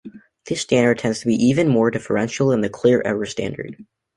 This 0.47 0.61
standard 0.61 0.97
tends 0.97 1.19
to 1.19 1.27
be 1.27 1.35
even 1.35 1.67
more 1.67 1.91
deferential 1.91 2.47
than 2.47 2.61
the 2.61 2.69
"clear 2.71 3.03
error" 3.05 3.27
standard. 3.27 3.85